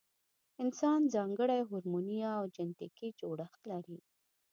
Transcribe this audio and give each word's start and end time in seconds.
انسان 0.63 0.99
ځانګړی 1.13 1.59
هورموني 1.69 2.19
او 2.37 2.41
جنټیکي 2.55 3.07
جوړښت 3.19 3.61
لري. 3.71 3.97